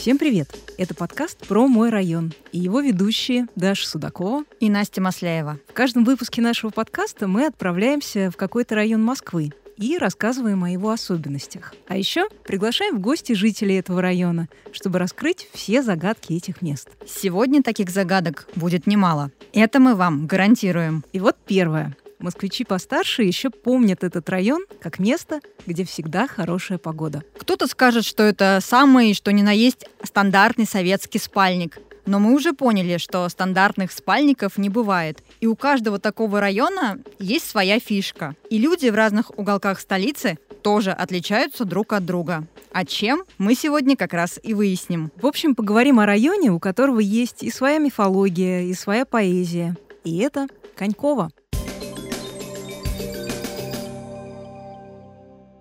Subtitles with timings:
[0.00, 0.48] Всем привет!
[0.78, 5.58] Это подкаст про мой район и его ведущие Даша Судакова и Настя Масляева.
[5.68, 10.88] В каждом выпуске нашего подкаста мы отправляемся в какой-то район Москвы и рассказываем о его
[10.90, 11.74] особенностях.
[11.86, 16.88] А еще приглашаем в гости жителей этого района, чтобы раскрыть все загадки этих мест.
[17.06, 19.30] Сегодня таких загадок будет немало.
[19.52, 21.04] Это мы вам гарантируем.
[21.12, 21.94] И вот первое.
[22.20, 27.22] Москвичи постарше еще помнят этот район как место, где всегда хорошая погода.
[27.38, 31.78] Кто-то скажет, что это самый, что ни на есть, стандартный советский спальник.
[32.06, 35.22] Но мы уже поняли, что стандартных спальников не бывает.
[35.40, 38.34] И у каждого такого района есть своя фишка.
[38.50, 42.46] И люди в разных уголках столицы тоже отличаются друг от друга.
[42.72, 45.10] А чем мы сегодня как раз и выясним.
[45.16, 49.76] В общем, поговорим о районе, у которого есть и своя мифология, и своя поэзия.
[50.04, 51.30] И это Конькова.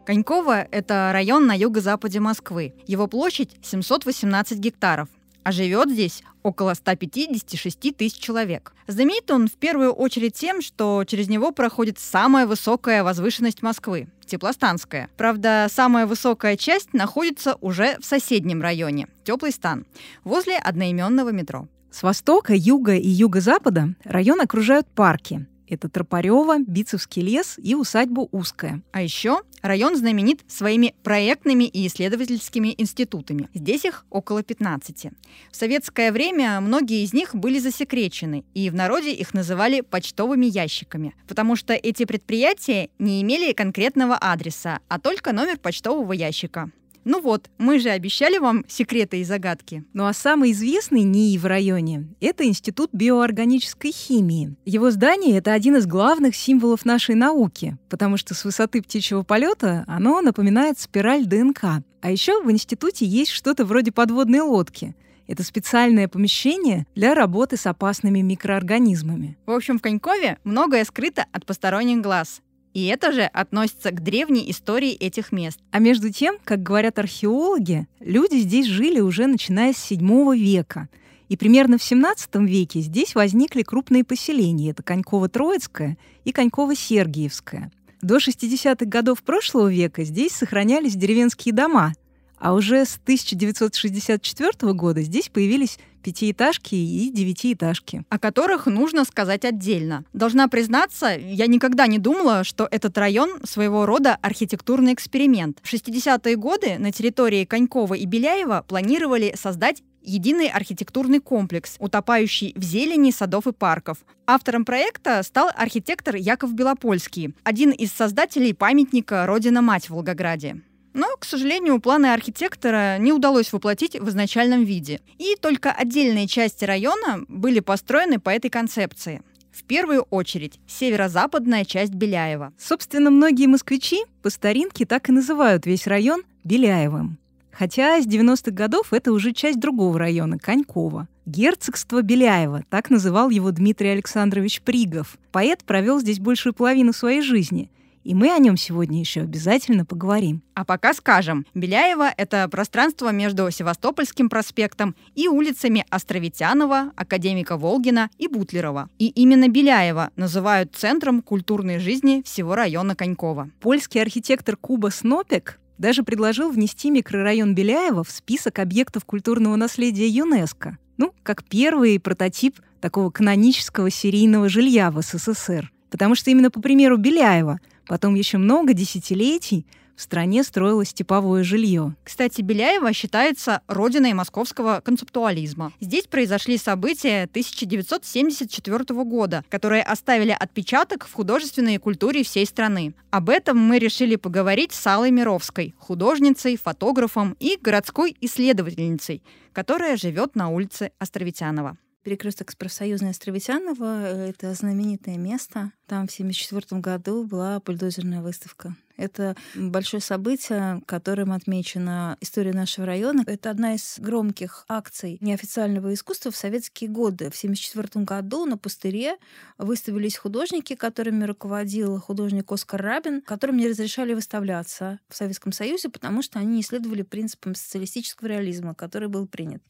[0.10, 2.74] Коньково– это район на юго-западе Москвы.
[2.88, 5.08] Его площадь 718 гектаров
[5.44, 8.74] а живет здесь около 156 тысяч человек.
[8.88, 15.10] Знаменит он в первую очередь тем, что через него проходит самая высокая возвышенность Москвы– Теплостанская.
[15.16, 19.86] Правда, самая высокая часть находится уже в соседнем районе– Теплый стан,
[20.24, 21.68] возле одноименного метро.
[21.92, 28.82] С востока, юга и юго-запада район окружают парки– это Тропарева, Бицевский лес и усадьба Узкая.
[28.92, 33.50] А еще район знаменит своими проектными и исследовательскими институтами.
[33.54, 35.08] Здесь их около 15.
[35.52, 41.16] В советское время многие из них были засекречены, и в народе их называли почтовыми ящиками,
[41.28, 46.72] потому что эти предприятия не имели конкретного адреса, а только номер почтового ящика.
[47.12, 49.84] Ну вот, мы же обещали вам секреты и загадки.
[49.94, 54.56] Ну а самый известный НИИ в районе— это Институт биоорганической химии.
[54.64, 59.86] Его здание— это один из главных символов нашей науки, потому что с высоты птичьего полета
[59.88, 61.84] оно напоминает спираль ДНК.
[62.00, 64.96] А еще в институте есть что-то вроде подводной лодки—
[65.30, 69.38] это специальное помещение для работы с опасными микроорганизмами.
[69.46, 72.42] В общем, в Конькове многое скрыто от посторонних глаз.
[72.74, 75.60] И это же относится к древней истории этих мест.
[75.72, 80.88] А между тем, как говорят археологи, люди здесь жили уже начиная с VII века.
[81.30, 84.72] И примерно в XVII веке здесь возникли крупные поселения.
[84.72, 87.72] Это Коньково-Троицкое и Коньково-Сергиевское.
[88.02, 91.94] До 60-х годов прошлого века здесь сохранялись деревенские дома,
[92.38, 98.04] а уже с 1964 года здесь появились пятиэтажки и девятиэтажки.
[98.10, 100.04] О которых нужно сказать отдельно.
[100.14, 105.60] Должна признаться, я никогда не думала, что этот район своего рода архитектурный эксперимент.
[105.62, 112.64] В 60-е годы на территории Конькова и Беляева планировали создать единый архитектурный комплекс, утопающий в
[112.64, 114.00] зелени садов и парков.
[114.26, 120.62] Автором проекта стал архитектор Яков Белопольский, один из создателей памятника «Родина-мать» в Волгограде.
[120.94, 125.02] Но, к сожалению, планы архитектора не удалось воплотить в изначальном виде.
[125.18, 129.22] И только отдельные части района были построены по этой концепции.
[129.52, 132.54] В первую очередь северо-западная часть Беляева.
[132.58, 137.18] Собственно, многие москвичи по старинке так и называют весь район Беляевым.
[137.52, 141.08] Хотя с 90-х годов это уже часть другого района, Конькова.
[141.26, 145.18] Герцогство Беляева, так называл его Дмитрий Александрович Пригов.
[145.32, 147.70] Поэт провел здесь большую половину своей жизни–
[148.04, 150.42] и мы о нем сегодня еще обязательно поговорим.
[150.54, 158.28] А пока скажем, Беляева— это пространство между Севастопольским проспектом и улицами Островитянова, Академика Волгина и
[158.28, 158.90] Бутлерова.
[158.98, 163.50] И именно Беляева называют центром культурной жизни всего района Конькова.
[163.60, 170.78] Польский архитектор Куба Снопек даже предложил внести микрорайон Беляева в список объектов культурного наследия ЮНЕСКо.
[170.98, 175.72] Ну, как первый прототип такого канонического серийного жилья в СССР.
[175.90, 177.60] Потому что именно по примеру Беляева
[177.90, 181.96] Потом еще много десятилетий в стране строилось типовое жилье.
[182.04, 185.74] Кстати, Беляева считается родиной московского концептуализма.
[185.82, 192.94] Здесь произошли события 1974 года, которые оставили отпечаток в художественной культуре всей страны.
[193.10, 200.36] Об этом мы решили поговорить с Аллой Мировской, художницей, фотографом и городской исследовательницей, которая живет
[200.36, 201.76] на улице Островитянова.
[202.04, 205.72] Перекресток с профсоюзной Островитянова— это знаменитое место.
[205.90, 208.76] Там в 1974 году была бульдозерная выставка.
[208.96, 213.24] Это большое событие, которым отмечена история нашего района.
[213.26, 217.32] Это одна из громких акций неофициального искусства в советские годы.
[217.32, 219.16] В 1974 году на пустыре
[219.58, 226.22] выставились художники, которыми руководил художник Оскар Рабин, которым не разрешали выставляться в Советском Союзе, потому
[226.22, 229.64] что они исследовали принципам социалистического реализма, который был принят.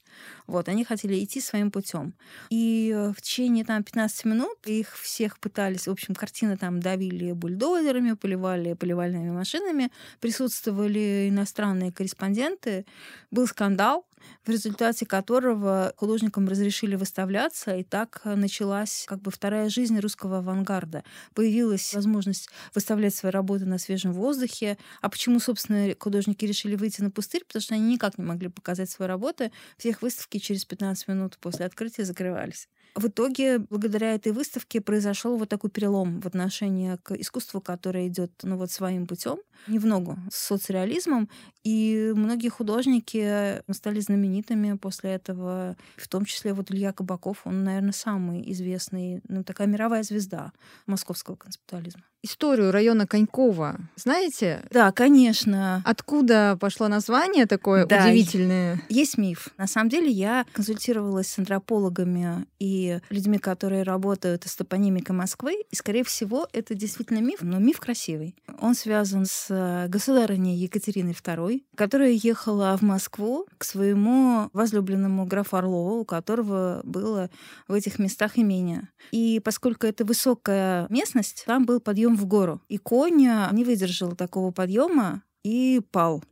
[0.47, 2.15] Вот, они хотели идти своим путем.
[2.49, 8.13] И в течение там 15 минут их всех пытались, в общем, картины там давили бульдозерами,
[8.13, 12.85] поливали поливальной строительными машинами, присутствовали иностранные корреспонденты,
[13.31, 14.05] был скандал,
[14.43, 21.03] в результате которого художникам разрешили выставляться, и так началась как бы вторая жизнь русского авангарда.
[21.33, 24.77] Появилась возможность выставлять свои работы на свежем воздухе.
[25.01, 27.45] А почему, собственно, художники решили выйти на пустырь?
[27.45, 29.51] Потому что они никак не могли показать свои работы.
[29.77, 32.67] Всех выставки через 15 минут после открытия закрывались.
[32.95, 38.31] В итоге, благодаря этой выставке, произошел вот такой перелом в отношении к искусству, которое идет
[38.43, 39.37] ну, вот своим путем,
[39.67, 41.29] не в ногу с соцреализмом.
[41.63, 47.93] И многие художники стали знаменитыми после этого, в том числе вот Илья Кабаков, он, наверное,
[47.93, 50.51] самый известный, ну, такая мировая звезда
[50.87, 54.63] московского концептуализма историю района Конькова знаете?
[54.71, 55.81] Да, конечно.
[55.85, 58.81] Откуда пошло название такое да, удивительное?
[58.89, 59.49] Есть миф.
[59.57, 65.75] На самом деле я консультировалась с антропологами и людьми, которые работают с топонимикой Москвы, и,
[65.75, 68.35] скорее всего, это действительно миф, но миф красивый.
[68.59, 75.99] Он связан с государыней Екатериной II, которая ехала в Москву к своему возлюбленному графу Орлову,
[75.99, 77.29] у которого было
[77.67, 78.89] в этих местах имение.
[79.11, 82.61] И поскольку это высокая местность, там был подъем подъем в гору.
[82.69, 86.23] И конь не выдержал такого подъема и пал.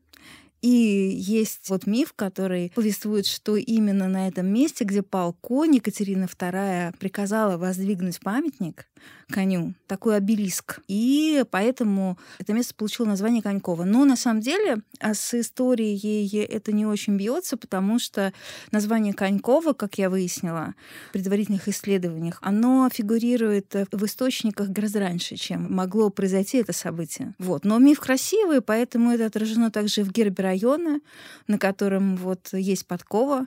[0.62, 6.26] И есть вот миф, который повествует, что именно на этом месте, где пал конь, Екатерина
[6.26, 8.88] II приказала воздвигнуть памятник,
[9.30, 10.80] коню, такой обелиск.
[10.88, 13.84] И поэтому это место получило название Конькова.
[13.84, 18.34] Но на самом деле а с историей это не очень бьется, потому что
[18.72, 20.76] название Конькова, как я выяснила
[21.10, 27.34] в предварительных исследованиях, оно фигурирует в источниках гораздо раньше, чем могло произойти это событие.
[27.38, 27.66] Вот.
[27.66, 31.02] Но миф красивый, поэтому это отражено также в гербе района,
[31.48, 33.46] на котором вот есть подкова,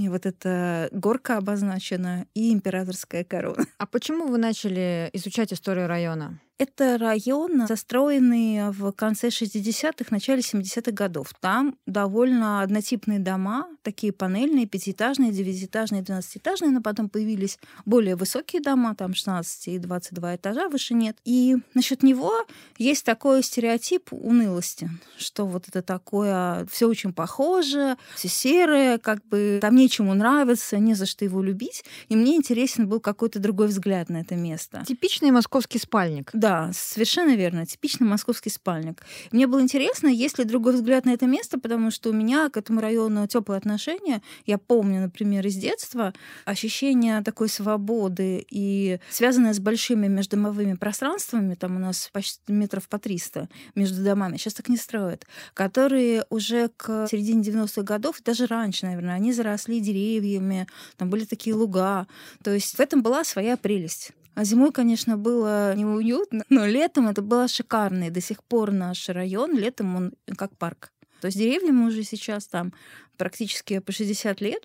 [0.00, 3.64] и вот эта горка обозначена, и императорская корона.
[3.78, 6.40] А почему вы начали изучать историю района?
[6.60, 11.32] Это район, застроенный в конце 60-х, начале 70-х годов.
[11.40, 18.94] Там довольно однотипные дома, такие панельные, пятиэтажные, девятиэтажные, двенадцатиэтажные, но потом появились более высокие дома,
[18.94, 21.16] там 16 и 22 этажа, выше нет.
[21.24, 22.34] И насчет него
[22.76, 29.60] есть такой стереотип унылости, что вот это такое, все очень похоже, все серое, как бы
[29.62, 31.84] там нечему нравится, не за что его любить.
[32.10, 34.84] И мне интересен был какой-то другой взгляд на это место.
[34.86, 36.28] Типичный московский спальник.
[36.34, 37.64] Да, да, совершенно верно.
[37.64, 39.04] Типичный московский спальник.
[39.30, 42.56] Мне было интересно, есть ли другой взгляд на это место, потому что у меня к
[42.56, 44.20] этому району теплые отношения.
[44.46, 46.12] Я помню, например, из детства
[46.44, 52.98] ощущение такой свободы и связанное с большими междомовыми пространствами, там у нас почти метров по
[52.98, 58.86] 300 между домами, сейчас так не строят, которые уже к середине 90-х годов, даже раньше,
[58.86, 60.66] наверное, они заросли деревьями,
[60.96, 62.08] там были такие луга.
[62.42, 64.10] То есть в этом была своя прелесть.
[64.34, 68.04] А зимой, конечно, было неуютно, но летом это было шикарно.
[68.04, 70.92] И до сих пор наш район летом он как парк.
[71.20, 72.72] То есть деревьям уже сейчас там
[73.16, 74.64] практически по 60 лет,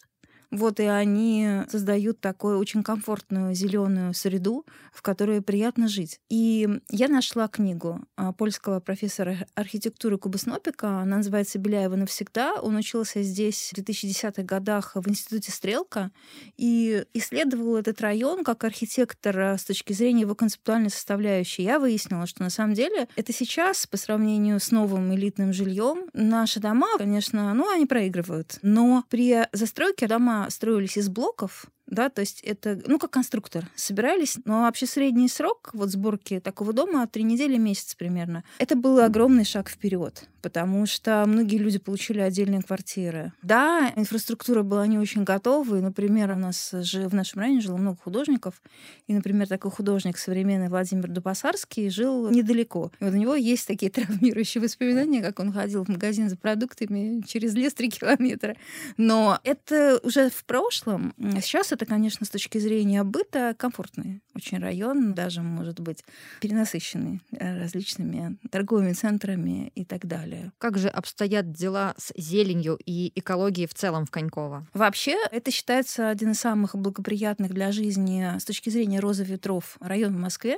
[0.52, 6.20] вот и они создают такую очень комфортную зеленую среду, в которой приятно жить.
[6.30, 11.00] И я нашла книгу а, польского профессора архитектуры Кубы Снопика.
[11.00, 12.56] Она называется «Беляева навсегда».
[12.62, 16.12] Он учился здесь в 2010-х годах в Институте Стрелка
[16.58, 21.64] и исследовал этот район как архитектор а, с точки зрения его концептуальной составляющей.
[21.64, 26.60] Я выяснила, что на самом деле это сейчас, по сравнению с новым элитным жильем, наши
[26.60, 28.60] дома, конечно, ну, они проигрывают.
[28.62, 34.38] Но при застройке дома строились из блоков, да, то есть это, ну, как конструктор, собирались,
[34.46, 38.44] но вообще средний срок вот сборки такого дома три недели, месяц примерно.
[38.58, 43.34] Это был огромный шаг вперед, потому что многие люди получили отдельные квартиры.
[43.44, 47.78] Да, инфраструктура была не очень готова, и, например, у нас же в нашем районе жило
[47.78, 48.62] много художников,
[49.06, 52.92] и, например, такой художник современный Владимир Дубасарский жил недалеко.
[53.00, 57.22] И вот у него есть такие травмирующие воспоминания, как он ходил в магазин за продуктами
[57.28, 58.56] через лес три километра.
[58.98, 61.14] Но это уже в прошлом.
[61.42, 66.04] Сейчас это, конечно, с точки зрения быта комфортный очень район, даже, может быть,
[66.42, 70.52] перенасыщенный э, различными торговыми центрами и так далее.
[70.58, 74.68] Как же обстоят дела с зеленью и экологией в целом в Коньково?
[74.74, 80.16] Вообще, это считается один из самых благоприятных для жизни с точки зрения розы ветров район
[80.16, 80.58] в Москве.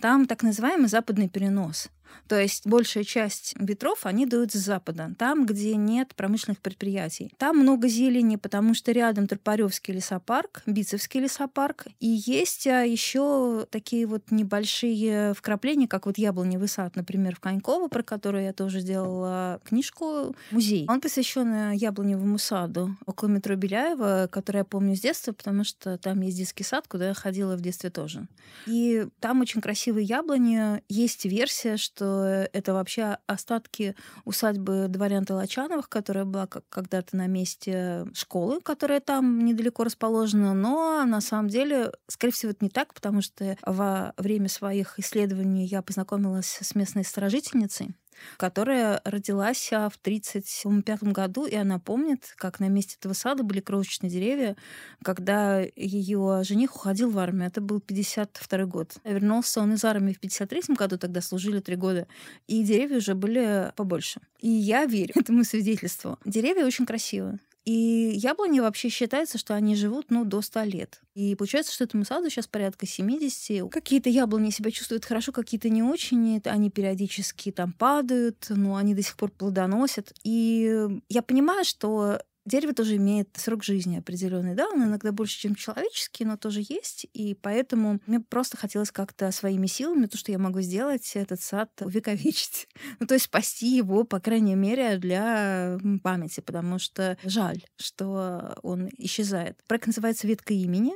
[0.00, 1.90] Там так называемый западный перенос.
[2.26, 7.32] То есть большая часть ветров, они дуют с запада, там, где нет промышленных предприятий.
[7.38, 11.86] Там много зелени, потому что рядом Тропаревский лесопарк, Бицевский лесопарк.
[12.00, 17.88] И есть а, еще такие вот небольшие вкрапления, как вот яблоневый сад, например, в Коньково,
[17.88, 20.84] про который я тоже делала книжку, музей.
[20.88, 26.20] Он посвящен яблоневому саду около метро Беляева, который я помню с детства, потому что там
[26.22, 28.26] есть детский сад, куда я ходила в детстве тоже.
[28.66, 30.82] И там очень красивые яблони.
[30.88, 38.60] Есть версия, что это вообще остатки усадьбы дворян Толочановых, которая была когда-то на месте школы,
[38.60, 43.56] которая там недалеко расположена, но на самом деле, скорее всего, это не так, потому что
[43.64, 47.94] во время своих исследований я познакомилась с местной сторожительницей,
[48.36, 54.10] которая родилась в 1935 году, и она помнит, как на месте этого сада были крошечные
[54.10, 54.56] деревья,
[55.02, 57.46] когда ее жених уходил в армию.
[57.46, 58.96] Это был 52 год.
[59.04, 62.06] Вернулся он из армии в 53 году, тогда служили три года,
[62.46, 64.20] и деревья уже были побольше.
[64.40, 66.18] И я верю этому свидетельству.
[66.24, 67.38] Деревья очень красивые.
[67.64, 71.02] И яблони вообще считается, что они живут, ну, до 100 лет.
[71.14, 73.70] И получается, что этому саду сейчас порядка 70.
[73.70, 76.40] Какие-то яблони себя чувствуют хорошо, какие-то не очень.
[76.44, 80.12] Они периодически там падают, но они до сих пор плодоносят.
[80.24, 85.54] И я понимаю, что Дерево тоже имеет срок жизни определенный, да, он иногда больше, чем
[85.54, 90.38] человеческий, но тоже есть, и поэтому мне просто хотелось как-то своими силами, то, что я
[90.38, 92.68] могу сделать, этот сад увековечить.
[93.00, 98.88] Ну, то есть спасти его, по крайней мере, для памяти, потому что жаль, что он
[98.96, 99.60] исчезает.
[99.68, 100.94] Проект называется «Ветка имени»,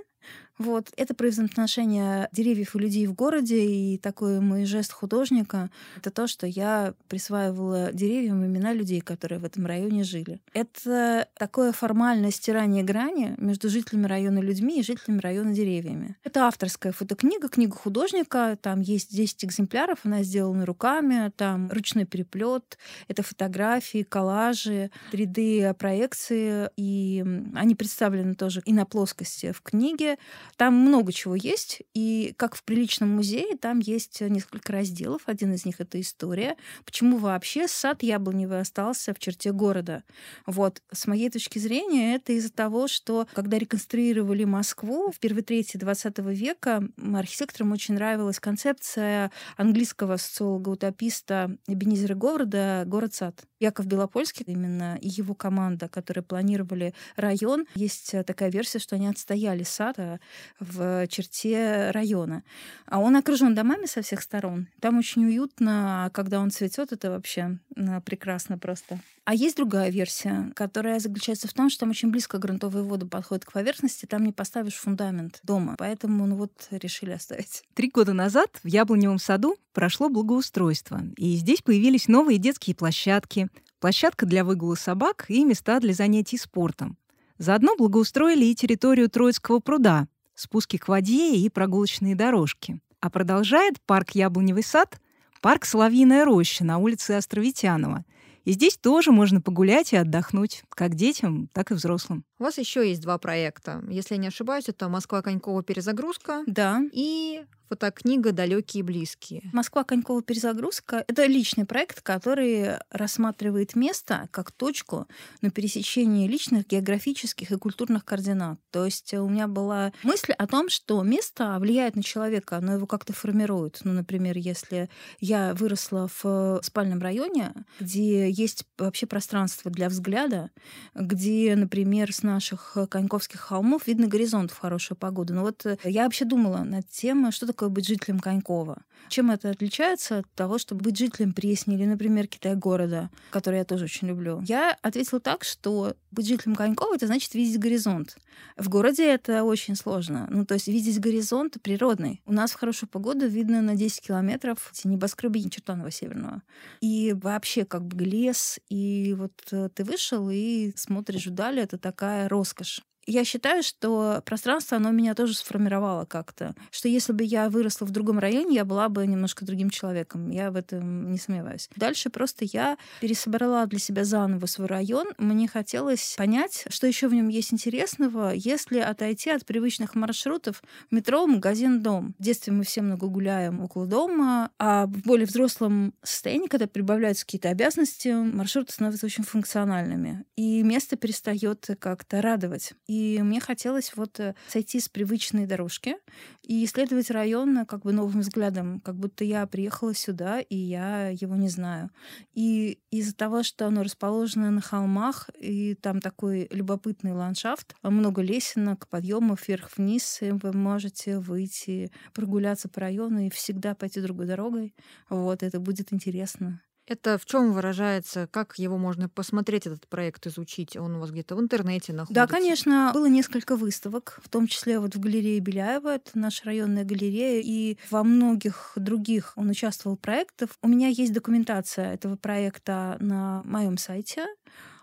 [0.58, 0.92] вот.
[0.96, 6.26] Это про взаимоотношения деревьев и людей в городе, и такой мой жест художника— это то,
[6.26, 10.40] что я присваивала деревьям имена людей, которые в этом районе жили.
[10.52, 16.16] Это такое формальное стирание грани между жителями района людьми и жителями района деревьями.
[16.22, 22.78] Это авторская фотокнига, книга художника, там есть 10 экземпляров, она сделана руками, там ручной переплет,
[23.08, 27.24] это фотографии, коллажи, 3D-проекции, и
[27.54, 30.11] они представлены тоже и на плоскости в книге,
[30.56, 35.22] там много чего есть, и как в приличном музее, там есть несколько разделов.
[35.26, 36.56] Один из них— это история.
[36.84, 40.04] Почему вообще сад яблоневый остался в черте города?
[40.46, 45.76] Вот, с моей точки зрения, это из-за того, что когда реконструировали Москву в первой трети
[45.76, 46.82] 20 века,
[47.14, 53.44] архитекторам очень нравилась концепция английского социолога-утописта Бенизера Говарда «Город-сад».
[53.60, 59.62] Яков Белопольский, именно и его команда, которые планировали район, есть такая версия, что они отстояли
[59.62, 60.18] сад а
[60.60, 62.42] в черте района.
[62.86, 64.68] А он окружен домами со всех сторон.
[64.80, 67.58] Там очень уютно, а когда он цветет, это вообще
[68.04, 68.98] прекрасно просто.
[69.24, 73.44] А есть другая версия, которая заключается в том, что там очень близко грунтовые воды подходят
[73.44, 77.62] к поверхности, там не поставишь фундамент дома, поэтому ну вот решили оставить.
[77.74, 84.26] Три года назад в Яблоневом саду прошло благоустройство, и здесь появились новые детские площадки, площадка
[84.26, 86.96] для выгула собак и места для занятий спортом.
[87.42, 90.06] Заодно благоустроили и территорию Троицкого пруда,
[90.36, 92.78] спуски к воде и прогулочные дорожки.
[93.00, 95.00] А продолжает парк Яблоневый сад
[95.40, 98.04] парк Соловьиная роща на улице Островитянова.
[98.44, 102.24] И здесь тоже можно погулять и отдохнуть, как детям, так и взрослым.
[102.38, 103.82] У вас еще есть два проекта.
[103.88, 106.44] Если я не ошибаюсь, это Москва Конькова перезагрузка.
[106.46, 106.80] Да.
[106.92, 109.48] И фотокнига «Далекие и близкие».
[109.54, 109.82] «Москва.
[109.82, 110.20] Конькова.
[110.20, 115.06] Перезагрузка»— это личный проект, который рассматривает место как точку
[115.40, 118.58] на пересечении личных географических и культурных координат.
[118.70, 122.86] То есть у меня была мысль о том, что место влияет на человека, оно его
[122.86, 123.80] как-то формирует.
[123.84, 130.50] Ну, например, если я выросла в спальном районе, где есть вообще пространство для взгляда,
[130.94, 135.32] где, например, с наших Коньковских холмов видно горизонт в хорошую погоду.
[135.32, 138.82] Но вот я вообще думала над тем, что такое такое быть жителем Конькова.
[139.08, 143.84] Чем это отличается от того, чтобы быть жителем Пресни или, например, Китай-города, который я тоже
[143.84, 144.42] очень люблю?
[144.48, 148.16] Я ответила так, что быть жителем Конькова— это значит видеть горизонт.
[148.56, 150.26] В городе это очень сложно.
[150.28, 152.20] Ну, то есть видеть горизонт природный.
[152.26, 156.42] У нас в хорошую погоду видно на 10 километров эти небоскребы Чертанова Северного.
[156.80, 162.28] И вообще как бы лес, и вот э, ты вышел и смотришь вдали, это такая
[162.28, 162.82] роскошь.
[163.06, 166.54] Я считаю, что пространство, оно меня тоже сформировало как-то.
[166.70, 170.30] Что если бы я выросла в другом районе, я была бы немножко другим человеком.
[170.30, 171.68] Я в этом не сомневаюсь.
[171.74, 175.08] Дальше просто я пересобрала для себя заново свой район.
[175.18, 181.26] Мне хотелось понять, что еще в нем есть интересного, если отойти от привычных маршрутов метро,
[181.26, 182.14] магазин, дом.
[182.18, 187.24] В детстве мы все много гуляем около дома, а в более взрослом состоянии, когда прибавляются
[187.24, 190.24] какие-то обязанности, маршруты становятся очень функциональными.
[190.36, 192.74] И место перестает как-то радовать.
[192.92, 195.96] И мне хотелось вот э, сойти с привычной дорожки
[196.42, 201.34] и исследовать район как бы новым взглядом, как будто я приехала сюда, и я его
[201.36, 201.88] не знаю.
[202.34, 208.86] И из-за того, что оно расположено на холмах, и там такой любопытный ландшафт, много лесенок,
[208.88, 214.74] подъемов вверх-вниз, вы можете выйти, прогуляться по району и всегда пойти другой дорогой.
[215.08, 216.60] Вот, это будет интересно.
[216.92, 218.28] Это в чем выражается?
[218.30, 220.76] Как его можно посмотреть, этот проект, изучить?
[220.76, 222.14] Он у вас где-то в интернете находится?
[222.14, 222.90] Да, конечно.
[222.92, 227.78] Было несколько выставок, в том числе вот в галерее Беляева, это наша районная галерея, и
[227.90, 230.50] во многих других он участвовал в проектах.
[230.60, 234.26] У меня есть документация этого проекта на моем сайте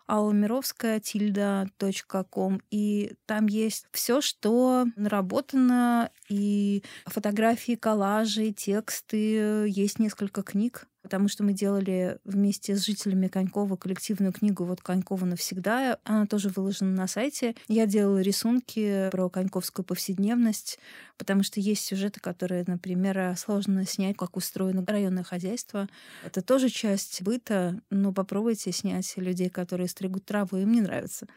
[0.09, 2.61] alamirovskaya tilda.com.
[2.71, 9.67] И там есть все, что наработано, и фотографии, коллажи, тексты.
[9.67, 15.25] Есть несколько книг потому что мы делали вместе с жителями Конькова коллективную книгу «Вот Конькова
[15.25, 15.97] навсегда».
[16.03, 17.55] Она тоже выложена на сайте.
[17.67, 20.79] Я делала рисунки про коньковскую повседневность,
[21.17, 25.87] потому что есть сюжеты, которые, например, сложно снять, как устроено районное хозяйство.
[26.23, 31.27] Это тоже часть быта, но попробуйте снять людей, которые стригут траву, им не нравится.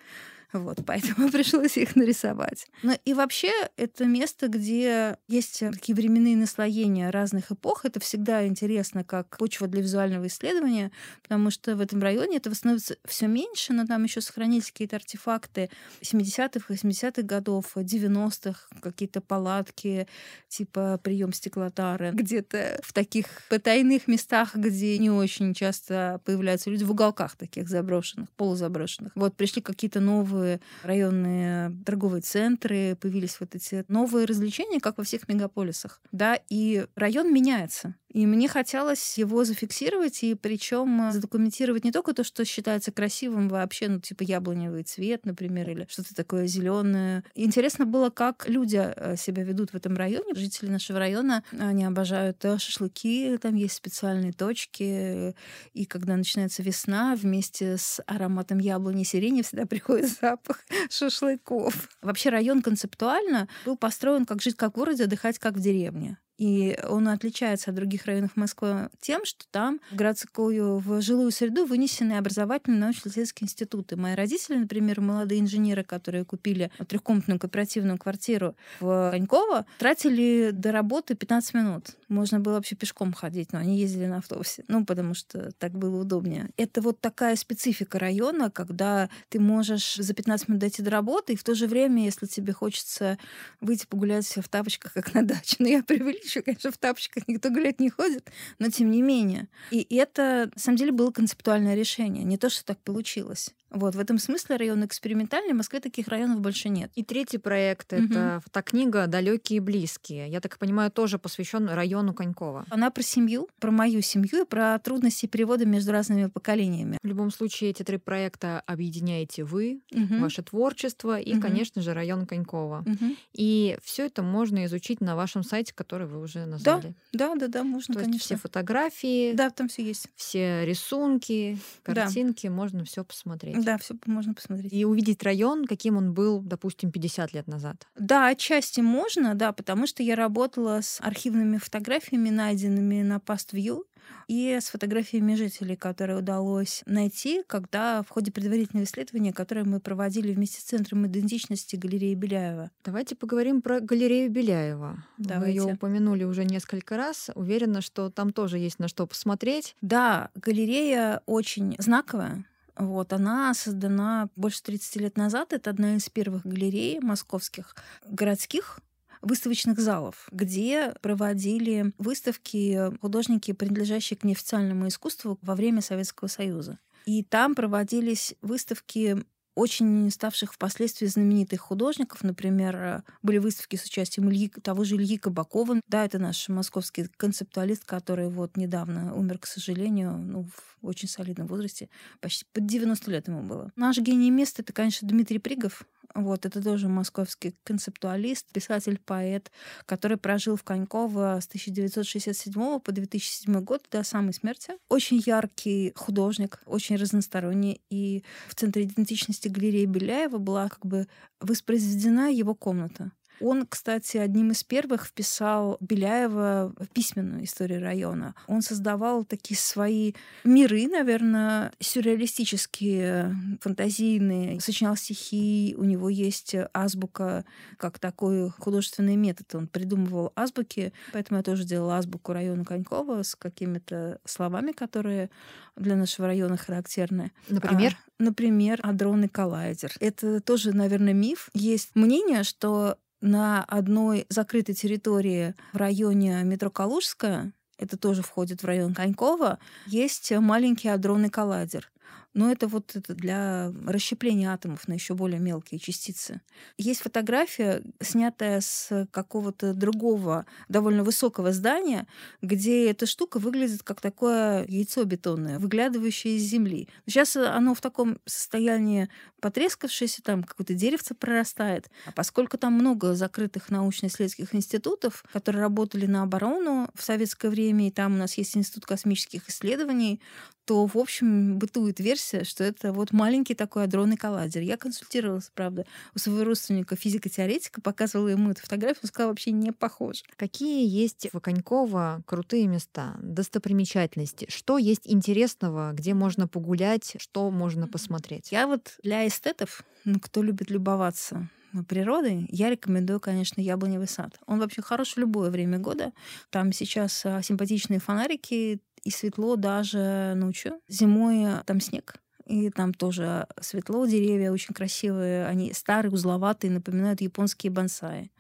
[0.53, 2.67] Вот, поэтому пришлось их нарисовать.
[2.83, 7.85] Ну и вообще это место, где есть такие временные наслоения разных эпох.
[7.85, 10.91] Это всегда интересно как почва для визуального исследования,
[11.23, 15.71] потому что в этом районе этого становится все меньше, но там еще сохранились какие-то артефакты
[16.03, 20.07] 70-х, 80-х годов, 90-х, какие-то палатки,
[20.49, 26.91] типа прием стеклотары, где-то в таких потайных местах, где не очень часто появляются люди, в
[26.91, 29.13] уголках таких заброшенных, полузаброшенных.
[29.15, 35.05] Вот пришли какие-то новые новые районные торговые центры, появились вот эти новые развлечения, как во
[35.05, 36.01] всех мегаполисах.
[36.11, 37.95] Да, и район меняется.
[38.13, 43.89] И мне хотелось его зафиксировать, и причем задокументировать не только то, что считается красивым вообще,
[43.89, 47.25] ну, типа яблоневый цвет, например, или что-то такое зеленое.
[47.35, 50.35] Интересно было, как люди э, себя ведут в этом районе.
[50.35, 55.35] Жители нашего района, они обожают э, шашлыки, там есть специальные точки,
[55.73, 60.59] и когда начинается весна, вместе с ароматом яблони и сирени всегда приходит запах
[60.91, 61.89] шашлыков.
[62.03, 66.19] Вообще район концептуально был построен как жить как в городе, отдыхать как в деревне.
[66.43, 71.67] И он отличается от других районов Москвы тем, что там в городскую, в жилую среду
[71.67, 73.95] вынесены образовательные научно-исследовательские институты.
[73.95, 81.15] Мои родители, например, молодые инженеры, которые купили трехкомнатную кооперативную квартиру в Коньково, тратили до работы
[81.15, 81.91] 15 минут.
[82.09, 84.65] Можно было вообще пешком ходить, но они ездили на автобусе.
[84.67, 86.51] Ну, потому что так было удобнее.
[86.57, 91.37] Это вот такая специфика района, когда ты можешь за 15 минут дойти до работы, и
[91.37, 93.17] в то же время, если тебе хочется
[93.61, 97.51] выйти погулять в тапочках, как на даче, но я привык еще, конечно, в тапочках никто
[97.51, 99.49] гулять не ходит, но тем не менее.
[99.71, 102.25] И это, на самом деле, было концептуальное решение.
[102.25, 103.55] Не то, что так получилось.
[103.73, 106.91] Вот, в этом смысле район экспериментальный, в Москве таких районов больше нет.
[106.95, 108.03] И третий проект угу.
[108.03, 110.29] это фотокнига Далекие и близкие.
[110.29, 112.67] Я так понимаю, тоже посвящен району Конькова.
[112.71, 116.99] Она про семью, про мою семью и про трудности перевода между разными поколениями.
[117.03, 120.19] В любом случае, эти три проекта объединяете вы, угу.
[120.19, 121.43] ваше творчество и, угу.
[121.43, 122.85] конечно же, район Конькова.
[122.87, 123.17] Угу.
[123.35, 126.95] И все это можно изучить на вашем сайте, который вы уже назвали.
[127.13, 128.15] Да, да, да, да можно, То конечно.
[128.15, 129.33] Есть все фотографии.
[129.33, 130.09] Да, там все есть.
[130.15, 132.53] Все рисунки, картинки, да.
[132.53, 133.62] можно все посмотреть.
[133.65, 134.73] Да, все можно посмотреть.
[134.73, 137.87] И увидеть район, каким он был, допустим, 50 лет назад.
[137.99, 143.83] Да, отчасти можно, да, потому что я работала с архивными фотографиями, найденными на PastView,
[144.29, 150.33] и с фотографиями жителей, которые удалось найти, когда в ходе предварительного исследования, которое мы проводили
[150.33, 152.71] вместе с Центром идентичности галереи Беляева.
[152.85, 155.05] Давайте поговорим про галерею Беляева.
[155.19, 155.61] Давайте.
[155.61, 157.31] Вы ее упомянули уже несколько раз.
[157.35, 159.77] Уверена, что там тоже есть на что посмотреть.
[159.81, 162.45] Да, галерея очень знаковая.
[162.87, 165.53] Вот, она создана больше 30 лет назад.
[165.53, 168.81] Это одна из первых галерей московских городских
[169.21, 176.79] выставочных залов, где проводили выставки художники, принадлежащие к неофициальному искусству во время Советского Союза.
[177.07, 182.23] И там проводились выставки очень ставших впоследствии знаменитых художников.
[182.23, 185.81] Например, были выставки с участием Ильи, того же Ильи Кабакова.
[185.89, 191.47] Да, это наш московский концептуалист, который вот недавно умер, к сожалению, ну, в очень солидном
[191.47, 191.89] возрасте.
[192.21, 193.71] Почти под 90 лет ему было.
[193.77, 195.85] Наш гений места— это, конечно, Дмитрий Пригов.
[196.15, 199.51] Вот, это тоже московский концептуалист, писатель, поэт,
[199.87, 204.75] который прожил в Коньково с 1967 по 2007 год до самой смерти.
[204.89, 207.81] Очень яркий художник, очень разносторонний.
[207.91, 211.09] И в Центре идентичности галереи Беляева была как бы
[211.41, 213.13] воспроизведена его комната.
[213.41, 218.35] Он, кстати, одним из первых вписал Беляева в письменную историю района.
[218.47, 220.13] Он создавал такие свои
[220.45, 227.45] миры, наверное, сюрреалистические, фантазийные, сочинял стихи, у него есть азбука
[227.77, 229.55] как такой художественный метод.
[229.55, 235.31] Он придумывал азбуки, поэтому я тоже делала азбуку района Конькова с какими-то словами, которые
[235.77, 237.33] для нашего района характерны.
[237.49, 237.97] Например?
[237.99, 239.93] А, например, адронный коллайдер.
[240.01, 241.49] Это тоже, наверное, миф.
[241.55, 248.67] Есть мнение, что на одной закрытой территории в районе метро Калужская, это тоже входит в
[248.67, 251.91] район Конькова, есть маленький адронный коллайдер.
[252.35, 256.41] Но это вот это для расщепления атомов на еще более мелкие частицы.
[256.79, 262.07] Есть фотография, снятая с какого-то другого довольно высокого здания,
[262.41, 266.89] где эта штука выглядит как такое яйцо бетонное, выглядывающее из земли.
[267.07, 269.09] Сейчас оно в таком состоянии
[269.41, 271.91] потрескавшееся, там какое-то деревце прорастает.
[272.07, 277.91] А поскольку там много закрытых научно-исследовательских институтов, которые работали на оборону в советское время, и
[277.91, 280.21] там у нас есть Институт космических исследований,
[280.65, 284.63] то, в общем, бытует версия, что это вот маленький такой адронный коллайдер.
[284.63, 289.73] Я консультировалась, правда, у своего родственника физико-теоретика, показывала ему эту фотографию, он сказал, вообще не
[289.73, 290.23] похож.
[290.37, 294.47] Какие есть в Коньково крутые места, достопримечательности?
[294.49, 298.53] Что есть интересного, где можно погулять, что можно посмотреть?
[298.53, 301.49] Я вот для эстетов, ну, кто любит любоваться
[301.89, 304.39] природой, я рекомендую, конечно, яблоневый сад.
[304.47, 306.13] Он вообще хорош в любое время года.
[306.51, 310.81] Там сейчас а, симпатичные фонарики, и светло даже ночью.
[310.89, 312.15] Зимой там снег,
[312.47, 318.31] и там тоже светло, деревья очень красивые, они старые, узловатые, напоминают японские бонсаи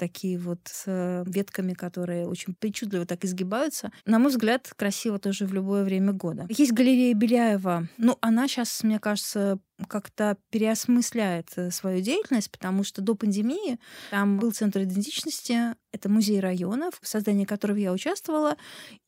[0.00, 3.92] такие вот с э, ветками, которые очень причудливо так изгибаются.
[4.06, 6.46] На мой взгляд, красиво тоже в любое время года.
[6.48, 7.86] Есть галерея Беляева.
[7.98, 9.58] Ну, она сейчас, мне кажется,
[9.88, 13.78] как-то переосмысляет э, свою деятельность, потому что до пандемии
[14.10, 18.56] там был центр идентичности, это музей районов, в создании которого я участвовала,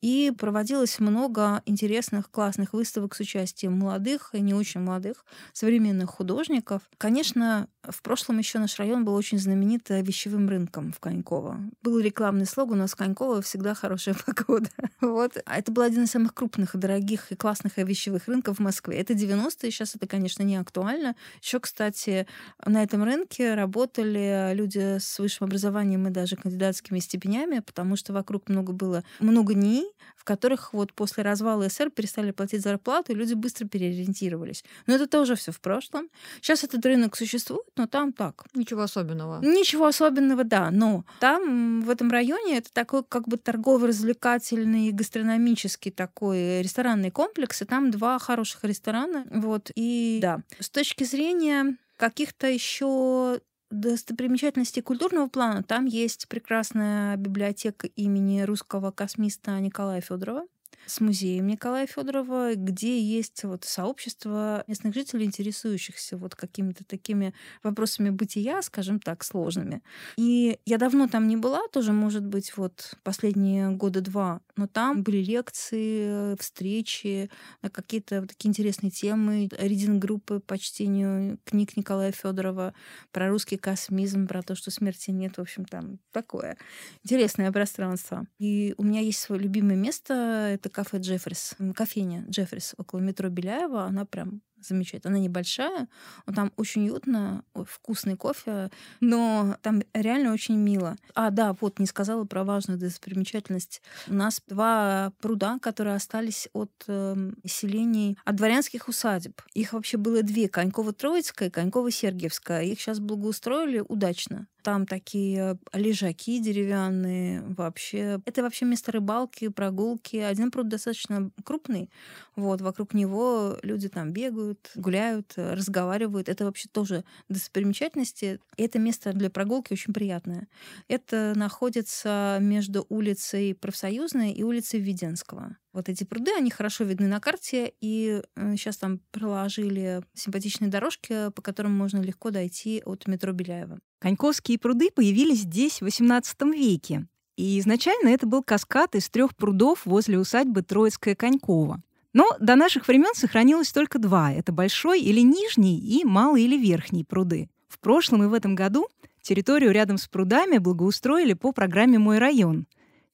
[0.01, 6.81] и проводилось много интересных, классных выставок с участием молодых и не очень молодых современных художников.
[6.97, 11.59] Конечно, в прошлом еще наш район был очень знаменит э, вещевым рынком в Коньково.
[11.81, 14.69] Был рекламный слоган у нас в Коньково всегда хорошая погода.
[15.01, 15.37] Вот.
[15.45, 18.97] А это был один из самых крупных, дорогих и классных вещевых рынков в Москве.
[18.97, 21.15] Это 90-е, сейчас это, конечно, не актуально.
[21.41, 22.27] Еще, кстати,
[22.65, 28.49] на этом рынке работали люди с высшим образованием и даже кандидатскими степенями, потому что вокруг
[28.49, 33.33] много было много дней, в которых вот после развала СССР перестали платить зарплату, и люди
[33.33, 34.63] быстро переориентировались.
[34.87, 36.09] Но это тоже все в прошлом.
[36.41, 38.45] Сейчас этот рынок существует, но там так.
[38.53, 39.41] Ничего особенного.
[39.43, 40.71] Ничего особенного, да.
[40.73, 47.65] Но там, в этом районе, это такой как бы торгово-развлекательный, гастрономический такой ресторанный комплекс, и
[47.65, 49.25] там два хороших ресторана.
[49.29, 57.87] Вот, и да, с точки зрения каких-то еще достопримечательностей культурного плана, там есть прекрасная библиотека
[57.87, 60.45] имени русского космиста Николая Федорова
[60.85, 68.09] с музеем Николая Федорова, где есть вот сообщество местных жителей, интересующихся вот какими-то такими вопросами
[68.09, 69.81] бытия, скажем так, сложными.
[70.17, 75.03] И я давно там не была, тоже, может быть, вот последние года два, но там
[75.03, 77.29] были лекции, встречи
[77.61, 82.73] на какие-то вот такие интересные темы, ридинг-группы по чтению книг Николая Федорова
[83.11, 86.57] про русский космизм, про то, что смерти нет, в общем, там такое
[87.03, 88.27] интересное пространство.
[88.39, 90.13] И у меня есть свое любимое место,
[90.53, 93.83] это кафе Джеффрис, кофейня Джеффрис около метро Беляева.
[93.85, 95.15] Она прям замечательно.
[95.15, 95.87] Она небольшая,
[96.25, 100.95] но там очень уютно, вкусный кофе, но там реально очень мило.
[101.15, 103.81] А, да, вот не сказала про важную достопримечательность.
[104.07, 109.41] У нас два пруда, которые остались от э, селений, от дворянских усадеб.
[109.53, 112.63] Их вообще было две, Коньково-Троицкая и Коньково-Сергиевская.
[112.63, 114.47] Их сейчас благоустроили удачно.
[114.63, 118.21] Там такие лежаки деревянные вообще.
[118.25, 120.15] Это вообще место рыбалки, прогулки.
[120.15, 121.89] Один пруд достаточно крупный.
[122.37, 126.29] Вот, вокруг него люди там бегают, бегают, гуляют, э, разговаривают.
[126.29, 128.39] Это вообще тоже достопримечательности.
[128.57, 130.47] Это место для прогулки очень приятное.
[130.87, 135.57] Это находится между улицей Профсоюзной и улицей Введенского.
[135.73, 141.31] Вот эти пруды, они хорошо видны на карте, и сейчас э, там проложили симпатичные дорожки,
[141.31, 143.79] по которым можно легко дойти от метро Беляева.
[143.99, 147.07] Коньковские пруды появились здесь в XVIII веке.
[147.35, 151.81] И изначально это был каскад из трех прудов возле усадьбы Троицкая Конькова.
[152.13, 154.31] Но до наших времен сохранилось только два.
[154.31, 157.49] Это большой или нижний и малый или верхний пруды.
[157.67, 158.87] В прошлом и в этом году
[159.21, 162.67] территорию рядом с прудами благоустроили по программе «Мой район».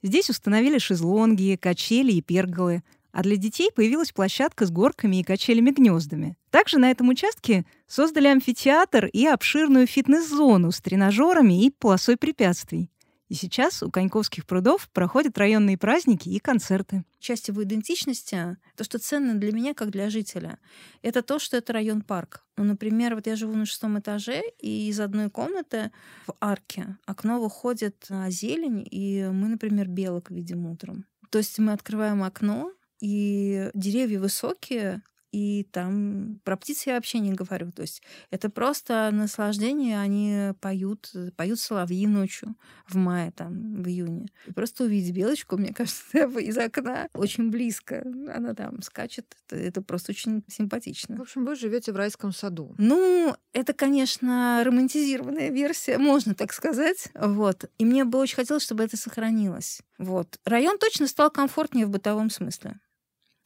[0.04, 6.38] Здесь установили шезлонги, качели и перголы, а для детей появилась площадка с горками и качелями-гнездами.
[6.52, 12.90] Также на этом участке создали амфитеатр и обширную фитнес-зону с тренажерами и полосой препятствий.
[13.30, 17.06] И сейчас у Коньковских прудов проходят районные праздники и концерты.
[17.20, 20.58] Часть его идентичности, то, что ценно для меня, как для жителя,
[21.04, 22.44] это то, что это район-парк.
[22.58, 25.92] Ну, например, вот я живу на шестом этаже, и из одной комнаты
[26.26, 31.06] в арке окно выходит на зелень, и мы, например, белок видим утром.
[31.30, 37.34] То есть мы открываем окно, и деревья высокие, и там про птиц я вообще не
[37.34, 37.72] говорю.
[37.72, 40.00] То есть это просто наслаждение.
[40.00, 42.56] Они поют, поют соловьи ночью
[42.88, 44.28] в мае, там, в июне.
[44.48, 48.02] И просто увидеть белочку, мне кажется, из окна очень близко.
[48.34, 49.36] Она там скачет.
[49.48, 51.18] Это, это просто очень симпатично.
[51.18, 52.74] В общем, вы живете в райском саду.
[52.78, 57.10] Ну, это, конечно, романтизированная версия, можно так сказать.
[57.14, 57.70] Вот.
[57.78, 59.82] И мне бы очень хотелось, чтобы это сохранилось.
[59.98, 60.40] Вот.
[60.46, 62.80] Район точно стал комфортнее в бытовом смысле.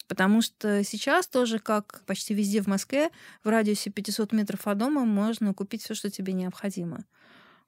[0.08, 3.10] Потому что сейчас тоже, как почти везде в Москве,
[3.44, 7.06] в радиусе 500 метров от дома можно купить все, что тебе необходимо.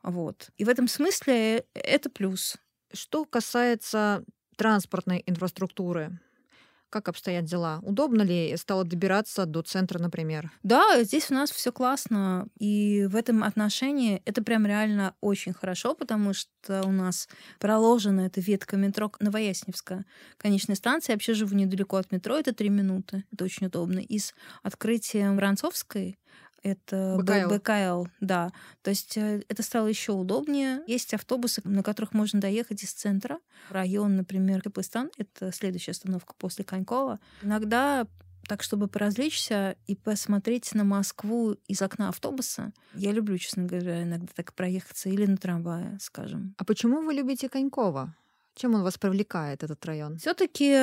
[0.03, 0.49] Вот.
[0.57, 2.57] И в этом смысле это плюс.
[2.93, 4.23] Что касается
[4.55, 6.19] транспортной инфраструктуры,
[6.89, 7.79] как обстоят дела?
[7.83, 10.51] Удобно ли стало добираться до центра, например?
[10.63, 12.47] Да, здесь у нас все классно.
[12.57, 17.27] И в этом отношении это прям реально очень хорошо, потому что у нас
[17.59, 20.05] проложена эта ветка метро Новоясневская.
[20.37, 21.13] Конечная станция.
[21.13, 23.23] Я вообще живу недалеко от метро, это три минуты.
[23.31, 23.99] Это очень удобно.
[23.99, 26.17] И с открытием Воронцовской
[26.65, 27.53] это БКЛ.
[27.53, 28.51] БКЛ, да.
[28.81, 30.81] То есть э, это стало еще удобнее.
[30.87, 33.39] Есть автобусы, на которых можно доехать из центра.
[33.69, 37.19] Район, например, Капыстан, это следующая остановка после Конькова.
[37.43, 38.07] Иногда
[38.47, 42.73] так, чтобы поразвлечься и посмотреть на Москву из окна автобуса.
[42.93, 46.55] Я люблю, честно говоря, иногда так проехаться или на трамвае, скажем.
[46.57, 48.15] А почему вы любите Конькова?
[48.55, 50.17] Чем он вас привлекает, этот район?
[50.17, 50.73] Все-таки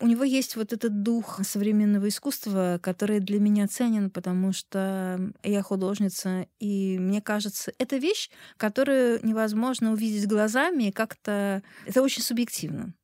[0.00, 5.62] у него есть вот этот дух современного искусства, который для меня ценен, потому что я
[5.62, 12.94] художница, и мне кажется, это вещь, которую невозможно увидеть глазами, как-то это очень субъективно.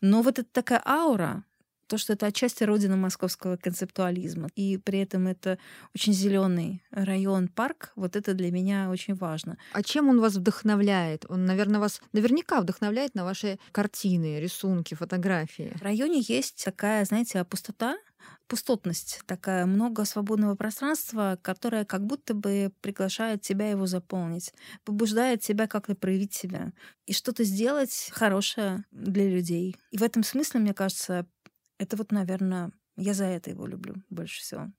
[0.00, 1.44] Но вот эта такая аура,
[1.88, 4.48] то, что это отчасти родина московского концептуализма.
[4.54, 5.58] И при этом это
[5.94, 7.92] очень зеленый район, парк.
[7.96, 9.58] Вот это для меня очень важно.
[9.72, 11.24] А чем он вас вдохновляет?
[11.28, 15.72] Он, наверное, вас наверняка вдохновляет на ваши картины, рисунки, фотографии.
[15.76, 17.96] В районе есть такая, знаете, пустота,
[18.46, 24.52] пустотность, такая много свободного пространства, которое как будто бы приглашает тебя его заполнить,
[24.84, 26.72] побуждает тебя как-то проявить себя
[27.06, 29.76] и что-то сделать хорошее для людей.
[29.90, 31.26] И в этом смысле, мне кажется,
[31.78, 34.70] это вот, наверное, я за это его люблю больше всего.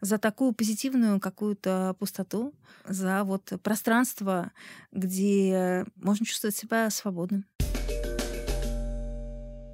[0.00, 2.52] За такую позитивную какую-то пустоту,
[2.84, 4.50] за вот пространство,
[4.92, 7.46] где можно чувствовать себя свободным.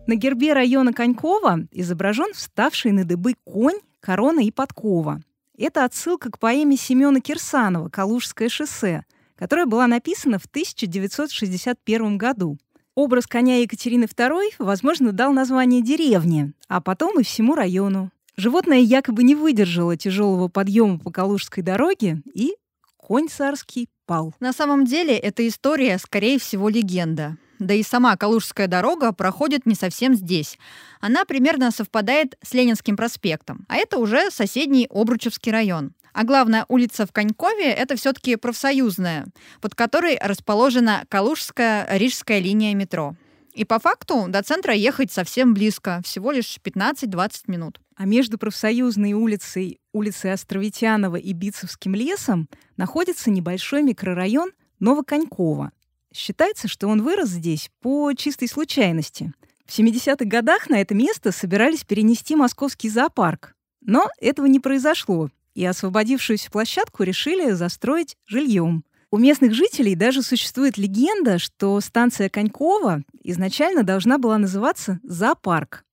[0.07, 5.21] На гербе района Конькова изображен вставший на дыбы конь, корона и подкова.
[5.59, 9.05] Это отсылка к поэме Семена Кирсанова «Калужское шоссе»,
[9.37, 12.59] которая была написана в 1961 году.
[12.97, 18.11] Образ коня Екатерины II, возможно, дал название деревне, а потом и всему району.
[18.39, 22.55] Животное якобы не выдержало тяжелого подъема по Калужской дороге, и
[22.97, 24.33] конь царский пал.
[24.41, 27.37] На самом деле, эта история, скорее всего, легенда.
[27.59, 30.59] Да и сама Калужская дорога проходит не совсем здесь.
[30.99, 35.93] Она примерно совпадает с Ленинским проспектом, а это уже соседний Обручевский район.
[36.17, 39.27] А главная улица в Конькове— это все-таки профсоюзная,
[39.61, 43.15] под которой расположена Калужская Рижская линия метро.
[43.53, 47.83] И по факту до центра ехать совсем близко, всего лишь 15-20 минут.
[47.97, 52.49] А между профсоюзной улицей, улицей Островитянова и Бицевским лесом
[52.79, 55.71] находится небольшой микрорайон Новоконькова.
[56.15, 59.35] Считается, что он вырос здесь по чистой случайности.
[59.67, 63.55] В 70-х годах на это место собирались перенести московский зоопарк.
[63.83, 68.85] Но этого не произошло, и освободившуюся площадку решили застроить жильем.
[69.11, 75.85] У местных жителей даже существует легенда, что станция Конькова изначально должна была называться «Зоопарк».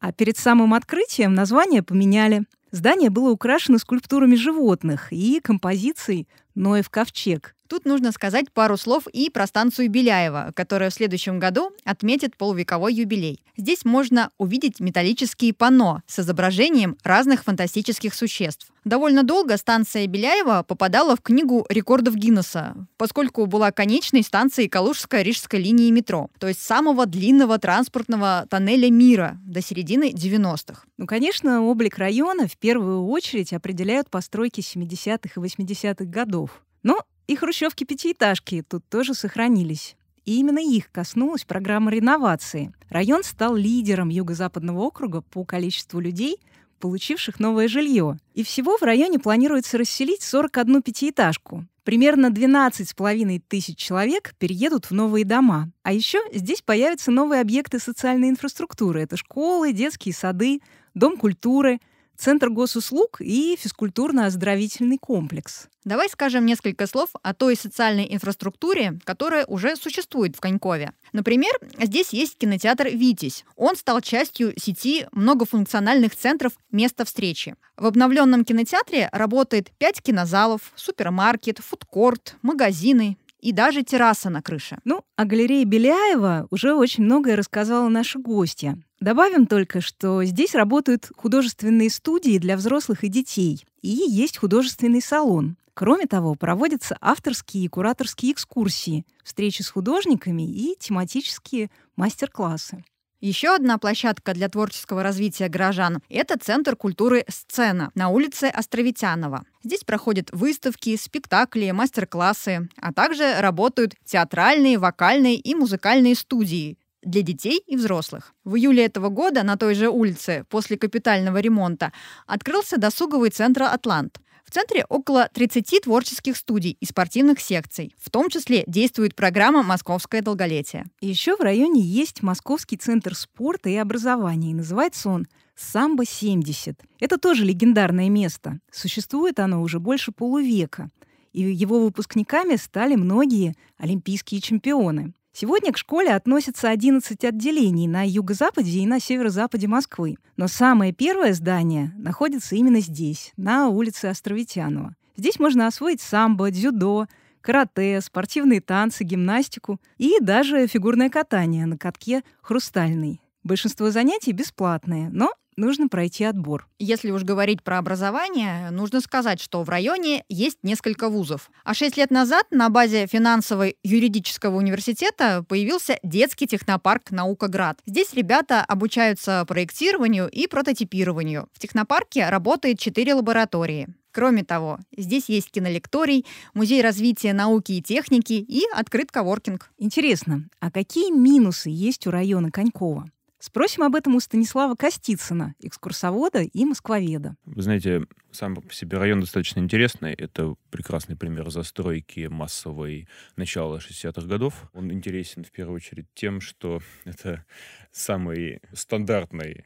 [0.00, 2.44] А перед самым открытием название поменяли.
[2.70, 9.30] Здание было украшено скульптурами животных и композицией «Ноев ковчег», Тут нужно сказать пару слов и
[9.30, 13.44] про станцию Беляева, которая в следующем году отметит полувековой юбилей.
[13.56, 18.72] Здесь можно увидеть металлические панно с изображением разных фантастических существ.
[18.84, 25.62] Довольно долго станция Беляева попадала в книгу рекордов Гиннесса, поскольку была конечной станцией Калужской рижской
[25.62, 30.82] линии метро, то есть самого длинного транспортного тоннеля мира до середины 90-х.
[30.98, 36.64] Ну, конечно, облик района в первую очередь определяют постройки 70-х и 80-х годов.
[36.82, 39.96] Но и хрущевки-пятиэтажки тут тоже сохранились.
[40.26, 42.72] и именно их коснулась программа реновации.
[42.88, 46.38] Район стал лидером Юго-Западного округа по количеству людей,
[46.78, 48.18] получивших новое жилье.
[48.34, 51.66] И всего в районе планируется расселить 41 пятиэтажку.
[51.84, 55.70] Примерно 12,5 тысяч человек переедут в новые дома.
[55.84, 59.02] А еще здесь появятся новые объекты социальной инфраструктуры.
[59.02, 60.60] Это школы, детские сады,
[60.94, 61.78] дом культуры–
[62.20, 65.68] Центр госуслуг и физкультурно-оздоровительный комплекс.
[65.86, 70.92] Давай скажем несколько слов о той социальной инфраструктуре, которая уже существует в Конькове.
[71.14, 73.46] Например, здесь есть кинотеатр «Витязь».
[73.56, 77.54] Он стал частью сети многофункциональных центров «Место встречи».
[77.78, 84.78] В обновленном кинотеатре работает пять кинозалов, супермаркет, фудкорт, магазины, и даже терраса на крыше.
[84.84, 88.78] Ну, о галерее Беляева уже очень многое рассказала наша гостья.
[89.00, 95.56] Добавим только, что здесь работают художественные студии для взрослых и детей, и есть художественный салон.
[95.72, 102.84] Кроме того, проводятся авторские и кураторские экскурсии, встречи с художниками и тематические мастер-классы.
[103.20, 109.44] Еще одна площадка для творческого развития горожан– это Центр культуры «Сцена» на улице Островитянова.
[109.62, 117.62] Здесь проходят выставки, спектакли, мастер-классы, а также работают театральные, вокальные и музыкальные студии для детей
[117.66, 118.32] и взрослых.
[118.44, 121.92] В июле этого года на той же улице после капитального ремонта
[122.26, 124.18] открылся досуговый центр «Атлант».
[124.50, 127.94] В центре около 30 творческих студий и спортивных секций.
[127.96, 130.86] В том числе действует программа «Московское долголетие».
[131.00, 134.50] Еще в районе есть Московский центр спорта и образования.
[134.50, 136.74] И называется он «Самбо-70».
[136.98, 138.58] Это тоже легендарное место.
[138.72, 140.90] Существует оно уже больше полувека.
[141.32, 145.12] И его выпускниками стали многие олимпийские чемпионы.
[145.32, 150.16] Сегодня к школе относятся 11 отделений на юго-западе и на северо-западе Москвы.
[150.36, 154.96] Но самое первое здание находится именно здесь, на улице Островитянова.
[155.16, 157.06] Здесь можно освоить самбо, дзюдо,
[157.40, 163.20] карате, спортивные танцы, гимнастику и даже фигурное катание на катке «Хрустальный».
[163.44, 166.66] Большинство занятий бесплатные, но нужно пройти отбор.
[166.78, 171.50] Если уж говорить про образование, нужно сказать, что в районе есть несколько вузов.
[171.62, 177.78] А шесть лет назад на базе финансово-юридического университета появился детский технопарк «Наукоград».
[177.86, 181.48] Здесь ребята обучаются проектированию и прототипированию.
[181.52, 183.88] В технопарке работает четыре лаборатории.
[184.12, 189.70] Кроме того, здесь есть кинолекторий, музей развития науки и техники и открыт коворкинг.
[189.78, 193.08] Интересно, а какие минусы есть у района Конькова?
[193.40, 197.36] Спросим об этом у Станислава Костицына, экскурсовода и москвоведа.
[197.46, 200.12] Вы знаете, сам по себе район достаточно интересный.
[200.12, 204.68] Это прекрасный пример застройки массовой начала 60-х годов.
[204.74, 207.46] Он интересен в первую очередь тем, что это
[207.92, 209.64] самый стандартный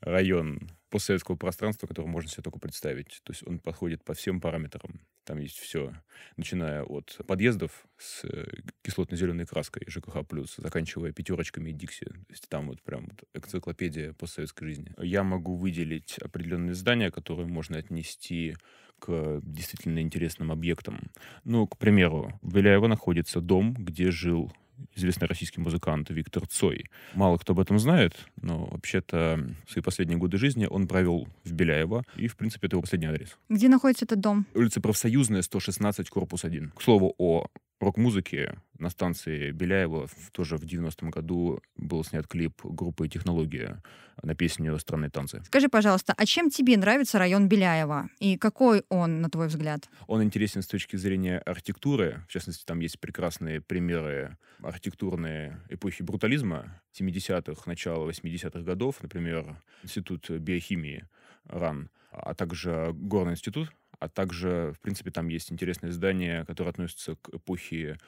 [0.00, 3.20] район постсоветского пространства, которое можно себе только представить.
[3.24, 5.00] То есть он подходит по всем параметрам.
[5.24, 5.94] Там есть все,
[6.36, 8.46] начиная от подъездов с э,
[8.82, 10.24] кислотно-зеленой краской ЖКХ+,
[10.56, 12.06] заканчивая пятерочками и Дикси.
[12.06, 14.92] То есть там вот прям вот энциклопедия постсоветской жизни.
[14.98, 18.56] Я могу выделить определенные здания, которые можно отнести
[18.98, 21.10] к действительно интересным объектам.
[21.44, 24.52] Ну, к примеру, в Беляево находится дом, где жил
[24.94, 26.86] известный российский музыкант Виктор Цой.
[27.14, 32.04] Мало кто об этом знает, но вообще-то свои последние годы жизни он провел в Беляево,
[32.16, 33.36] и, в принципе, это его последний адрес.
[33.48, 34.46] Где находится этот дом?
[34.54, 36.70] Улица Профсоюзная, 116, корпус 1.
[36.70, 37.46] К слову о
[37.80, 43.82] рок-музыки на станции Беляева тоже в 90-м году был снят клип группы «Технология»
[44.22, 45.42] на песню «Странные танцы».
[45.46, 48.08] Скажи, пожалуйста, а чем тебе нравится район Беляева?
[48.18, 49.88] И какой он, на твой взгляд?
[50.06, 52.24] Он интересен с точки зрения архитектуры.
[52.28, 59.02] В частности, там есть прекрасные примеры архитектурной эпохи брутализма 70-х, начала 80-х годов.
[59.02, 61.06] Например, Институт биохимии
[61.46, 67.16] РАН, а также Горный институт а также, в принципе, там есть интересные здания, которые относятся
[67.16, 67.98] к эпохе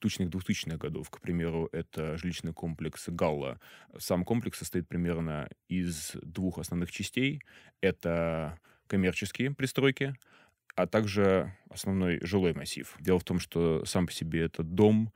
[0.00, 1.10] тучных 2000-х годов.
[1.10, 3.60] К примеру, это жилищный комплекс Галла.
[3.98, 7.42] Сам комплекс состоит примерно из двух основных частей.
[7.82, 10.14] Это коммерческие пристройки,
[10.76, 12.96] а также основной жилой массив.
[12.98, 15.12] Дело в том, что сам по себе этот дом,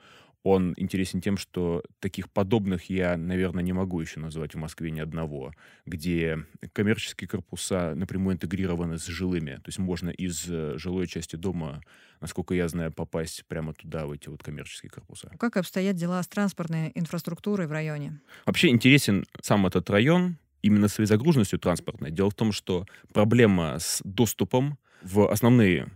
[0.49, 4.99] он интересен тем, что таких подобных я, наверное, не могу еще назвать в Москве ни
[4.99, 5.53] одного,
[5.85, 6.39] где
[6.73, 9.57] коммерческие корпуса напрямую интегрированы с жилыми.
[9.57, 11.83] То есть можно из э, жилой части дома,
[12.21, 15.31] насколько я знаю, попасть прямо туда, в эти вот коммерческие корпуса.
[15.39, 18.19] Как обстоят дела с транспортной инфраструктурой в районе?
[18.47, 22.11] Вообще интересен сам этот район именно своей загруженностью транспортной.
[22.11, 25.89] Дело в том, что проблема с доступом в основные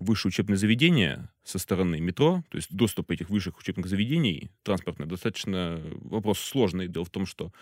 [0.00, 5.80] высшие учебные заведения со стороны метро, то есть доступ этих высших учебных заведений транспортных, достаточно
[5.94, 6.88] вопрос сложный.
[6.88, 7.52] Дело в том, что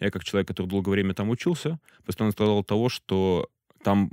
[0.00, 3.48] я как человек, который долгое время там учился, постоянно страдал от того, что
[3.82, 4.10] там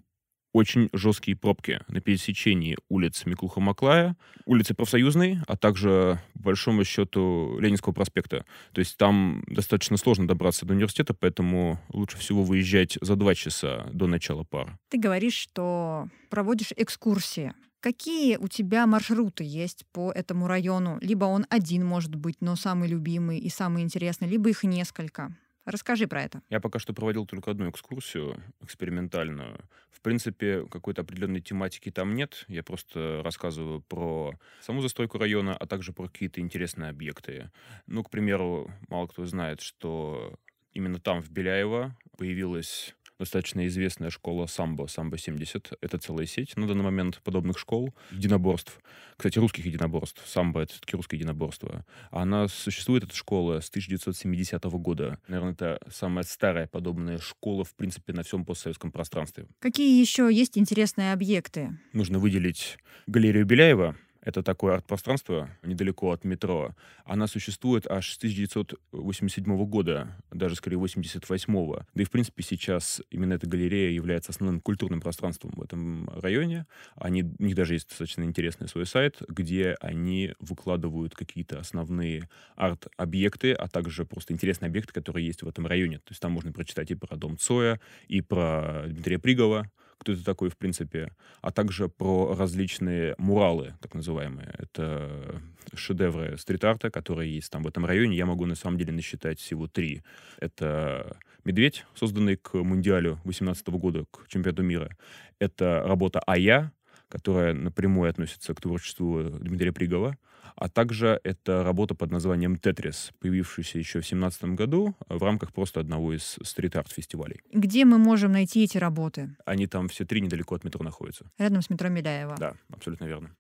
[0.54, 4.16] очень жесткие пробки на пересечении улиц Миклуха-Маклая,
[4.46, 8.46] улицы Профсоюзной, а также, по большому счету, Ленинского проспекта.
[8.72, 13.88] То есть там достаточно сложно добраться до университета, поэтому лучше всего выезжать за два часа
[13.92, 14.78] до начала пар.
[14.90, 17.54] Ты говоришь, что проводишь экскурсии.
[17.84, 20.98] Какие у тебя маршруты есть по этому району?
[21.02, 25.36] Либо он один может быть, но самый любимый и самый интересный, либо их несколько.
[25.66, 26.42] Расскажи про это.
[26.50, 29.60] Я пока что проводил только одну экскурсию экспериментальную.
[29.92, 32.46] В принципе, какой-то определенной тематики там нет.
[32.48, 37.52] Я просто рассказываю про саму застройку района, а также про какие-то интересные объекты.
[37.86, 40.40] Ну, к примеру, мало кто знает, что
[40.72, 45.78] именно там, в Беляево, появилась достаточно известная школа самбо, самбо-70.
[45.82, 48.80] Это целая сеть на данный момент подобных школ, единоборств.
[49.18, 50.22] Кстати, русских единоборств.
[50.26, 51.86] Самбо— это все-таки русское единоборство.
[52.12, 55.20] Она существует, эта школа, с 1970 года.
[55.28, 59.48] Наверное, это самая старая подобная школа, в принципе, на всем постсоветском пространстве.
[59.60, 61.78] Какие еще есть интересные объекты?
[61.94, 66.76] Нужно выделить галерею Беляева, это такое арт-пространство недалеко от метро.
[67.06, 71.82] Она существует аж с 1987 года, даже скорее 88-го.
[71.94, 76.66] Да и, в принципе, сейчас именно эта галерея является основным культурным пространством в этом районе.
[76.96, 83.54] Они, у них даже есть достаточно интересный свой сайт, где они выкладывают какие-то основные арт-объекты,
[83.54, 85.98] а также просто интересные объекты, которые есть в этом районе.
[85.98, 89.70] То есть там можно прочитать и про дом Цоя, и про Дмитрия Пригова,
[90.04, 94.54] кто это такой, в принципе, а также про различные муралы, так называемые.
[94.58, 95.42] Это
[95.74, 98.16] шедевры стрит-арта, которые есть там в этом районе.
[98.16, 100.04] Я могу, на самом деле, насчитать всего три.
[100.40, 104.96] Это «Медведь», созданный к Мундиалю 18 года, к чемпионату мира.
[105.40, 106.72] Это работа «Ая»,
[107.10, 110.18] которая напрямую относится к творчеству Дмитрия Пригова
[110.56, 115.80] а также это работа под названием «Тетрис», появившаяся еще в 2017 году в рамках просто
[115.80, 117.42] одного из стрит-арт-фестивалей.
[117.52, 119.36] Где мы можем найти эти работы?
[119.46, 121.26] Они там все три недалеко от метро находятся.
[121.38, 122.36] Рядом с метро Миляева.
[122.38, 123.32] Да, абсолютно верно.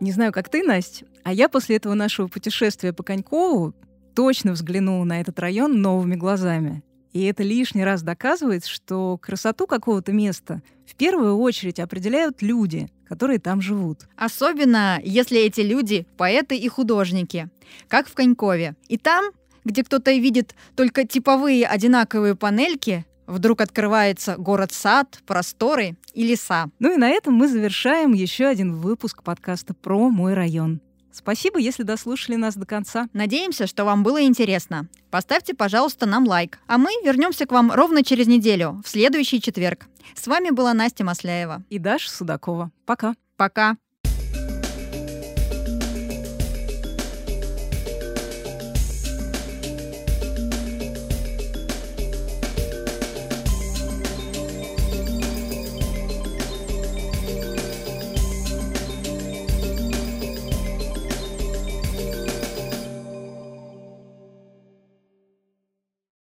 [0.00, 3.74] Не знаю, как ты, Настя, а я после этого нашего путешествия по Конькову
[4.14, 6.82] точно взглянула на этот район новыми глазами.
[7.12, 13.38] И это лишний раз доказывает, что красоту какого-то места в первую очередь определяют люди, которые
[13.38, 14.06] там живут.
[14.16, 17.48] Особенно, если эти люди— поэты и художники,
[17.88, 18.74] как в Конькове.
[18.88, 19.26] И там,
[19.64, 26.66] где кто-то видит только типовые одинаковые панельки, вдруг открывается город-сад, просторы и леса.
[26.78, 30.80] Ну и на этом мы завершаем еще один выпуск подкаста про мой район.
[31.12, 33.08] Спасибо, если дослушали нас до конца.
[33.12, 34.88] Надеемся, что вам было интересно.
[35.10, 36.58] Поставьте, пожалуйста, нам лайк.
[36.66, 39.86] А мы вернемся к вам ровно через неделю, в следующий четверг.
[40.14, 41.62] С вами была Настя Масляева.
[41.70, 42.70] И Даша Судакова.
[42.86, 43.14] Пока.
[43.36, 43.76] Пока.